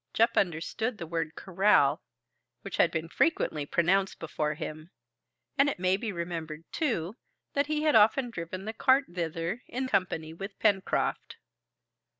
[0.13, 2.01] Jup understood the word corral,
[2.63, 4.89] which had been frequently pronounced before him,
[5.59, 7.17] and it may be remembered, too,
[7.53, 11.37] that he had often driven the cart thither in company with Pencroft.